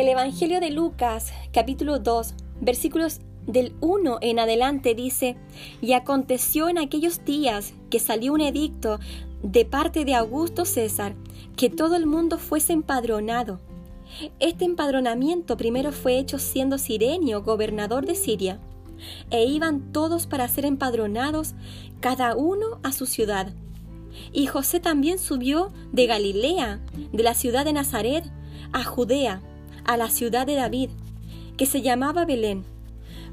El 0.00 0.08
Evangelio 0.08 0.60
de 0.60 0.70
Lucas, 0.70 1.30
capítulo 1.52 1.98
2, 1.98 2.32
versículos 2.62 3.20
del 3.46 3.74
1 3.82 4.16
en 4.22 4.38
adelante 4.38 4.94
dice, 4.94 5.36
y 5.82 5.92
aconteció 5.92 6.70
en 6.70 6.78
aquellos 6.78 7.22
días 7.26 7.74
que 7.90 7.98
salió 7.98 8.32
un 8.32 8.40
edicto 8.40 8.98
de 9.42 9.66
parte 9.66 10.06
de 10.06 10.14
Augusto 10.14 10.64
César, 10.64 11.16
que 11.54 11.68
todo 11.68 11.96
el 11.96 12.06
mundo 12.06 12.38
fuese 12.38 12.72
empadronado. 12.72 13.60
Este 14.38 14.64
empadronamiento 14.64 15.58
primero 15.58 15.92
fue 15.92 16.18
hecho 16.18 16.38
siendo 16.38 16.78
Sirenio 16.78 17.42
gobernador 17.42 18.06
de 18.06 18.14
Siria, 18.14 18.58
e 19.28 19.44
iban 19.44 19.92
todos 19.92 20.26
para 20.26 20.48
ser 20.48 20.64
empadronados, 20.64 21.52
cada 22.00 22.36
uno 22.36 22.80
a 22.82 22.92
su 22.92 23.04
ciudad. 23.04 23.52
Y 24.32 24.46
José 24.46 24.80
también 24.80 25.18
subió 25.18 25.70
de 25.92 26.06
Galilea, 26.06 26.80
de 27.12 27.22
la 27.22 27.34
ciudad 27.34 27.66
de 27.66 27.74
Nazaret, 27.74 28.24
a 28.72 28.82
Judea, 28.82 29.42
a 29.90 29.96
la 29.96 30.08
ciudad 30.08 30.46
de 30.46 30.54
David, 30.54 30.90
que 31.56 31.66
se 31.66 31.82
llamaba 31.82 32.24
Belén, 32.24 32.64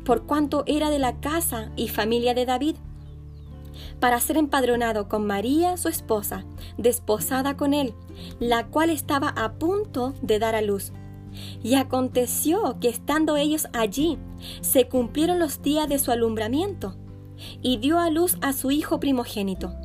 por 0.04 0.26
cuanto 0.26 0.64
era 0.66 0.90
de 0.90 0.98
la 0.98 1.20
casa 1.20 1.72
y 1.76 1.88
familia 1.88 2.34
de 2.34 2.48
David, 2.48 2.78
para 4.00 4.20
ser 4.20 4.38
empadronado 4.38 5.08
con 5.08 5.28
María, 5.28 5.78
su 5.78 5.88
esposa, 5.88 6.46
desposada 6.80 7.56
con 7.56 7.76
él, 7.76 7.94
la 8.40 8.66
cual 8.66 8.90
estaba 8.90 9.30
a 9.30 9.54
punto 9.60 10.16
de 10.24 10.40
dar 10.40 10.56
a 10.56 10.64
luz. 10.64 10.94
Y 11.62 11.76
aconteció 11.76 12.80
que 12.80 12.90
estando 12.90 13.38
ellos 13.38 13.68
allí, 13.74 14.18
se 14.62 14.88
cumplieron 14.88 15.38
los 15.38 15.62
días 15.62 15.88
de 15.88 16.00
su 16.00 16.10
alumbramiento, 16.10 16.96
y 17.62 17.78
dio 17.78 18.00
a 18.00 18.10
luz 18.10 18.36
a 18.42 18.52
su 18.52 18.72
hijo 18.72 19.00
primogénito, 19.00 19.76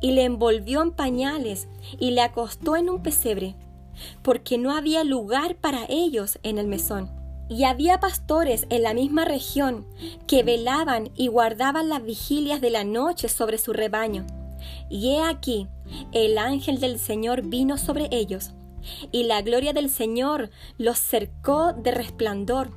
y 0.00 0.12
le 0.12 0.24
envolvió 0.24 0.80
en 0.80 0.92
pañales, 0.92 1.68
y 1.98 2.12
le 2.12 2.22
acostó 2.22 2.76
en 2.76 2.88
un 2.88 3.02
pesebre, 3.02 3.56
porque 4.22 4.58
no 4.58 4.74
había 4.76 5.04
lugar 5.04 5.56
para 5.56 5.86
ellos 5.88 6.38
en 6.42 6.58
el 6.58 6.66
mesón. 6.66 7.10
Y 7.48 7.64
había 7.64 8.00
pastores 8.00 8.66
en 8.70 8.82
la 8.82 8.94
misma 8.94 9.24
región 9.24 9.86
que 10.26 10.42
velaban 10.42 11.10
y 11.14 11.26
guardaban 11.28 11.88
las 11.88 12.02
vigilias 12.02 12.60
de 12.60 12.70
la 12.70 12.84
noche 12.84 13.28
sobre 13.28 13.58
su 13.58 13.72
rebaño. 13.72 14.26
Y 14.88 15.10
he 15.10 15.22
aquí, 15.22 15.68
el 16.12 16.38
ángel 16.38 16.80
del 16.80 16.98
Señor 16.98 17.42
vino 17.42 17.76
sobre 17.76 18.08
ellos, 18.10 18.52
y 19.12 19.24
la 19.24 19.42
gloria 19.42 19.72
del 19.72 19.90
Señor 19.90 20.50
los 20.78 20.98
cercó 20.98 21.72
de 21.72 21.90
resplandor, 21.90 22.70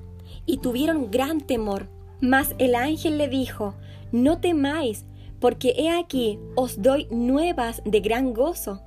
y 0.46 0.58
tuvieron 0.58 1.12
gran 1.12 1.42
temor. 1.42 1.90
Mas 2.20 2.56
el 2.58 2.76
ángel 2.76 3.18
le 3.18 3.28
dijo, 3.28 3.76
No 4.12 4.40
temáis, 4.40 5.06
porque 5.40 5.76
he 5.78 5.90
aquí 5.92 6.40
os 6.56 6.82
doy 6.82 7.08
nuevas 7.12 7.82
de 7.86 8.00
gran 8.00 8.34
gozo, 8.34 8.82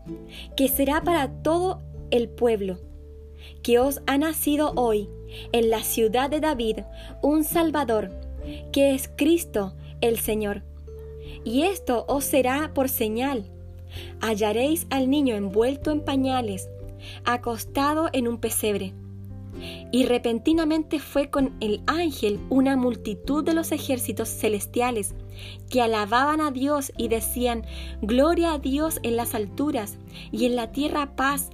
que 0.56 0.68
será 0.68 1.02
para 1.02 1.28
todo 1.42 1.82
el 2.10 2.28
pueblo, 2.28 2.78
que 3.62 3.78
os 3.78 4.00
ha 4.06 4.18
nacido 4.18 4.72
hoy 4.76 5.08
en 5.52 5.70
la 5.70 5.82
ciudad 5.82 6.30
de 6.30 6.40
David 6.40 6.80
un 7.22 7.44
Salvador, 7.44 8.10
que 8.72 8.94
es 8.94 9.10
Cristo 9.16 9.74
el 10.00 10.18
Señor. 10.18 10.62
Y 11.44 11.62
esto 11.62 12.04
os 12.08 12.24
será 12.24 12.72
por 12.74 12.88
señal. 12.88 13.50
Hallaréis 14.20 14.86
al 14.90 15.10
niño 15.10 15.34
envuelto 15.34 15.90
en 15.90 16.00
pañales, 16.00 16.68
acostado 17.24 18.08
en 18.12 18.28
un 18.28 18.38
pesebre. 18.38 18.92
Y 19.90 20.06
repentinamente 20.06 21.00
fue 21.00 21.28
con 21.28 21.56
el 21.60 21.82
ángel 21.86 22.38
una 22.50 22.76
multitud 22.76 23.44
de 23.44 23.52
los 23.52 23.72
ejércitos 23.72 24.28
celestiales 24.28 25.14
que 25.68 25.82
alababan 25.82 26.40
a 26.40 26.50
Dios 26.50 26.92
y 26.96 27.08
decían, 27.08 27.64
Gloria 28.00 28.54
a 28.54 28.58
Dios 28.58 29.00
en 29.02 29.16
las 29.16 29.34
alturas 29.34 29.98
y 30.30 30.46
en 30.46 30.56
la 30.56 30.70
tierra 30.72 31.16
paz 31.16 31.50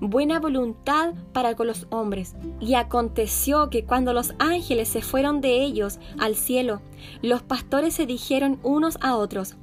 buena 0.00 0.40
voluntad 0.40 1.14
para 1.32 1.54
con 1.56 1.66
los 1.66 1.86
hombres. 1.90 2.36
Y 2.60 2.74
aconteció 2.74 3.70
que 3.70 3.84
cuando 3.84 4.12
los 4.12 4.34
ángeles 4.38 4.88
se 4.88 5.02
fueron 5.02 5.40
de 5.40 5.62
ellos 5.62 5.98
al 6.18 6.36
cielo, 6.36 6.80
los 7.22 7.42
pastores 7.42 7.94
se 7.94 8.06
dijeron 8.06 8.58
unos 8.62 8.98
a 9.00 9.16
otros, 9.16 9.56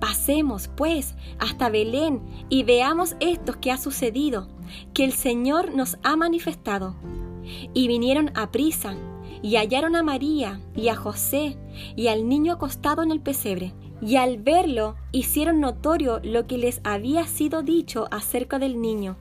Pasemos, 0.00 0.68
pues, 0.68 1.14
hasta 1.38 1.70
Belén 1.70 2.20
y 2.48 2.64
veamos 2.64 3.16
esto 3.20 3.60
que 3.60 3.70
ha 3.70 3.78
sucedido, 3.78 4.48
que 4.92 5.04
el 5.04 5.12
Señor 5.12 5.74
nos 5.74 5.98
ha 6.02 6.16
manifestado. 6.16 6.94
Y 7.72 7.88
vinieron 7.88 8.30
a 8.34 8.50
prisa, 8.50 8.96
y 9.42 9.56
hallaron 9.56 9.96
a 9.96 10.02
María 10.02 10.60
y 10.74 10.88
a 10.88 10.96
José 10.96 11.58
y 11.96 12.06
al 12.06 12.28
niño 12.28 12.54
acostado 12.54 13.02
en 13.02 13.10
el 13.10 13.20
pesebre. 13.20 13.74
Y 14.00 14.16
al 14.16 14.38
verlo 14.38 14.96
hicieron 15.12 15.60
notorio 15.60 16.20
lo 16.24 16.46
que 16.46 16.58
les 16.58 16.80
había 16.84 17.26
sido 17.26 17.62
dicho 17.62 18.08
acerca 18.10 18.58
del 18.58 18.80
niño. 18.80 19.16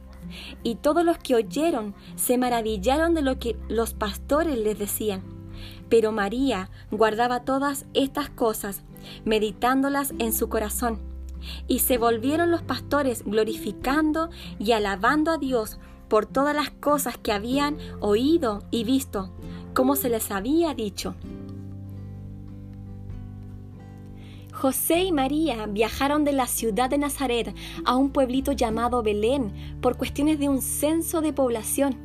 Y 0.63 0.75
todos 0.75 1.03
los 1.03 1.17
que 1.17 1.35
oyeron 1.35 1.95
se 2.15 2.37
maravillaron 2.37 3.13
de 3.13 3.21
lo 3.21 3.39
que 3.39 3.57
los 3.67 3.93
pastores 3.93 4.57
les 4.57 4.77
decían. 4.77 5.23
Pero 5.89 6.11
María 6.11 6.69
guardaba 6.89 7.43
todas 7.43 7.85
estas 7.93 8.29
cosas, 8.29 8.83
meditándolas 9.25 10.13
en 10.19 10.33
su 10.33 10.49
corazón. 10.49 10.99
Y 11.67 11.79
se 11.79 11.97
volvieron 11.97 12.51
los 12.51 12.61
pastores 12.61 13.23
glorificando 13.25 14.29
y 14.59 14.71
alabando 14.73 15.31
a 15.31 15.37
Dios 15.37 15.79
por 16.07 16.25
todas 16.25 16.55
las 16.55 16.69
cosas 16.71 17.17
que 17.17 17.31
habían 17.31 17.77
oído 17.99 18.63
y 18.69 18.83
visto, 18.83 19.31
como 19.73 19.95
se 19.95 20.09
les 20.09 20.29
había 20.29 20.73
dicho. 20.73 21.15
José 24.61 25.05
y 25.05 25.11
María 25.11 25.65
viajaron 25.65 26.23
de 26.23 26.33
la 26.33 26.45
ciudad 26.45 26.87
de 26.87 26.99
Nazaret 26.99 27.55
a 27.83 27.95
un 27.95 28.11
pueblito 28.11 28.51
llamado 28.51 29.01
Belén 29.01 29.51
por 29.81 29.97
cuestiones 29.97 30.37
de 30.37 30.49
un 30.49 30.61
censo 30.61 31.21
de 31.21 31.33
población. 31.33 31.97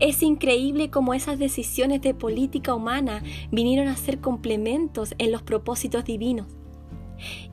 Es 0.00 0.24
increíble 0.24 0.90
cómo 0.90 1.14
esas 1.14 1.38
decisiones 1.38 2.02
de 2.02 2.12
política 2.12 2.74
humana 2.74 3.22
vinieron 3.52 3.86
a 3.86 3.94
ser 3.94 4.20
complementos 4.20 5.14
en 5.18 5.30
los 5.30 5.42
propósitos 5.42 6.04
divinos. 6.04 6.48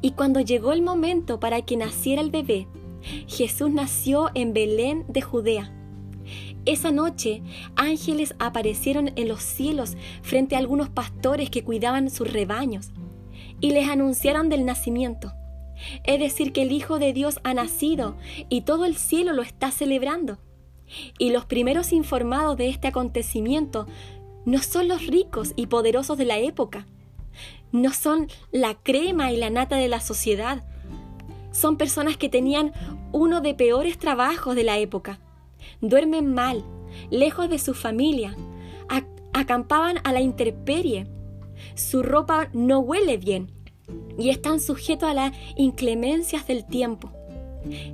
Y 0.02 0.14
cuando 0.14 0.40
llegó 0.40 0.74
el 0.74 0.82
momento 0.82 1.40
para 1.40 1.62
que 1.62 1.78
naciera 1.78 2.24
el 2.24 2.32
bebé, 2.32 2.68
Jesús 3.28 3.70
nació 3.70 4.32
en 4.34 4.52
Belén 4.52 5.06
de 5.08 5.22
Judea. 5.22 5.72
Esa 6.66 6.92
noche, 6.92 7.44
ángeles 7.76 8.34
aparecieron 8.40 9.12
en 9.16 9.28
los 9.28 9.44
cielos 9.44 9.96
frente 10.24 10.56
a 10.56 10.58
algunos 10.58 10.90
pastores 10.90 11.52
que 11.52 11.64
cuidaban 11.64 12.10
sus 12.10 12.34
rebaños 12.34 12.92
y 13.60 13.72
les 13.72 13.88
anunciaron 13.90 14.50
del 14.50 14.66
nacimiento. 14.66 15.34
Es 16.04 16.20
decir, 16.20 16.54
que 16.54 16.64
el 16.64 16.72
Hijo 16.72 17.00
de 17.00 17.14
Dios 17.14 17.40
ha 17.44 17.54
nacido 17.54 18.18
y 18.50 18.62
todo 18.62 18.86
el 18.86 18.96
cielo 18.96 19.34
lo 19.34 19.42
está 19.42 19.72
celebrando. 19.72 20.40
Y 21.20 21.32
los 21.32 21.46
primeros 21.46 21.92
informados 21.92 22.58
de 22.58 22.70
este 22.70 22.88
acontecimiento 22.88 23.88
no 24.46 24.60
son 24.60 24.88
los 24.88 25.06
ricos 25.06 25.54
y 25.56 25.68
poderosos 25.68 26.18
de 26.18 26.26
la 26.26 26.40
época, 26.40 26.88
no 27.74 27.92
son 27.92 28.28
la 28.52 28.76
crema 28.76 29.32
y 29.32 29.38
la 29.38 29.50
nata 29.50 29.76
de 29.76 29.90
la 29.90 30.00
sociedad, 30.00 30.64
son 31.52 31.76
personas 31.76 32.16
que 32.16 32.30
tenían 32.30 32.72
uno 33.12 33.42
de 33.42 33.54
peores 33.54 33.98
trabajos 33.98 34.56
de 34.56 34.64
la 34.64 34.78
época, 34.78 35.20
duermen 35.82 36.34
mal, 36.34 36.64
lejos 37.12 37.50
de 37.50 37.60
su 37.60 37.74
familia, 37.74 38.38
acampaban 39.34 39.98
a 40.04 40.14
la 40.14 40.22
intemperie, 40.22 41.08
su 41.76 42.04
ropa 42.04 42.50
no 42.54 42.80
huele 42.80 43.18
bien 43.18 43.52
y 44.18 44.30
están 44.30 44.60
sujetos 44.60 45.10
a 45.10 45.14
las 45.14 45.34
inclemencias 45.56 46.48
del 46.48 46.66
tiempo. 46.66 47.12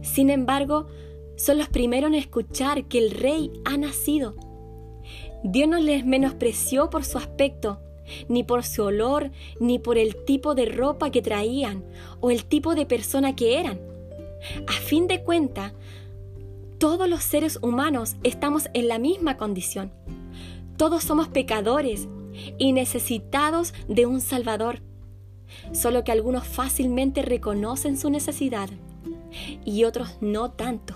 Sin 0.02 0.30
embargo, 0.30 0.88
son 1.36 1.58
los 1.58 1.70
primeros 1.70 2.10
en 2.10 2.16
escuchar 2.16 2.86
que 2.86 3.00
el 3.00 3.12
rey 3.12 3.52
ha 3.66 3.78
nacido. 3.78 4.36
Dios 5.44 5.68
no 5.68 5.80
les 5.80 6.06
menospreció 6.06 6.90
por 6.90 7.04
su 7.04 7.18
aspecto, 7.18 7.80
ni 8.28 8.44
por 8.44 8.64
su 8.64 8.84
olor, 8.84 9.32
ni 9.60 9.80
por 9.80 9.98
el 9.98 10.16
tipo 10.26 10.56
de 10.56 10.66
ropa 10.66 11.10
que 11.10 11.22
traían 11.22 11.84
o 12.22 12.32
el 12.32 12.46
tipo 12.46 12.76
de 12.76 12.86
persona 12.86 13.36
que 13.36 13.60
eran. 13.60 13.80
A 14.68 14.74
fin 14.74 15.08
de 15.08 15.24
cuentas, 15.24 15.74
todos 16.78 17.10
los 17.10 17.24
seres 17.24 17.60
humanos 17.62 18.16
estamos 18.24 18.70
en 18.74 18.88
la 18.88 19.00
misma 19.00 19.38
condición. 19.38 19.92
Todos 20.78 21.04
somos 21.04 21.28
pecadores 21.30 22.08
y 22.58 22.74
necesitados 22.74 23.74
de 23.88 24.06
un 24.06 24.22
Salvador. 24.22 24.82
Solo 25.72 26.04
que 26.04 26.12
algunos 26.12 26.48
fácilmente 26.48 27.22
reconocen 27.22 27.98
su 27.98 28.10
necesidad 28.10 28.70
y 29.66 29.84
otros 29.84 30.18
no 30.22 30.52
tanto. 30.52 30.96